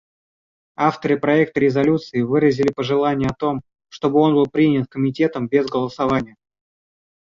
Авторы 0.77 1.19
проекта 1.19 1.59
резолюции 1.59 2.21
выразили 2.21 2.73
пожелание 2.73 3.29
о 3.29 3.35
том, 3.35 3.61
чтобы 3.87 4.17
он 4.19 4.33
был 4.33 4.47
принят 4.47 4.87
Комитетом 4.89 5.47
без 5.47 5.67
голосования. 5.67 6.37